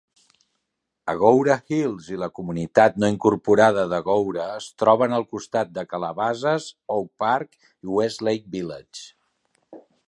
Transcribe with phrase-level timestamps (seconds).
[1.11, 7.15] Agoura Hills i la comunitat no incorporada d'Agoura es troben al costat de Calabasas, Oak
[7.27, 9.09] Park i Westlake Village.